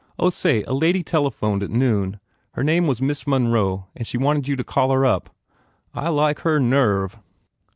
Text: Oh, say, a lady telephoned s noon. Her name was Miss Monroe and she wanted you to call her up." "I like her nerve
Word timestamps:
Oh, 0.17 0.31
say, 0.31 0.63
a 0.63 0.73
lady 0.73 1.03
telephoned 1.03 1.61
s 1.61 1.69
noon. 1.69 2.19
Her 2.55 2.63
name 2.63 2.87
was 2.87 3.03
Miss 3.03 3.27
Monroe 3.27 3.85
and 3.95 4.07
she 4.07 4.17
wanted 4.17 4.47
you 4.47 4.55
to 4.55 4.63
call 4.63 4.89
her 4.89 5.05
up." 5.05 5.29
"I 5.93 6.09
like 6.09 6.39
her 6.39 6.59
nerve 6.59 7.19